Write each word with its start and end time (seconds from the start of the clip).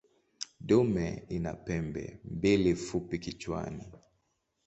Dume 0.67 1.23
ina 1.29 1.53
pembe 1.53 2.19
mbili 2.23 2.75
fupi 2.75 3.19
kichwani. 3.19 3.85